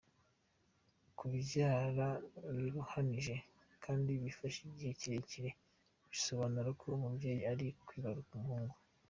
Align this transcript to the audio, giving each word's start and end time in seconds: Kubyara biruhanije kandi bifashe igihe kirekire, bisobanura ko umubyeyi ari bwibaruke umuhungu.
Kubyara 1.17 2.07
biruhanije 2.57 3.35
kandi 3.83 4.11
bifashe 4.23 4.59
igihe 4.69 4.91
kirekire, 4.99 5.49
bisobanura 6.11 6.69
ko 6.79 6.85
umubyeyi 6.97 7.43
ari 7.51 7.67
bwibaruke 7.83 8.31
umuhungu. 8.35 8.75